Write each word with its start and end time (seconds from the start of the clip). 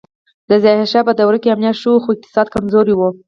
د 0.49 0.51
ظاهر 0.63 0.87
شاه 0.91 1.03
په 1.07 1.13
دوره 1.19 1.37
کې 1.41 1.53
امنیت 1.53 1.77
ښه 1.81 1.89
و 1.91 2.01
خو 2.03 2.09
اقتصاد 2.13 2.47
کمزوری 2.55 2.93
و 2.95 3.01